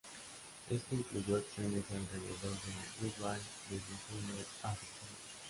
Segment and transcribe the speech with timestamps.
[0.71, 5.31] Esto incluyó acciones alrededor de Wide Bay desde junio a septiembre.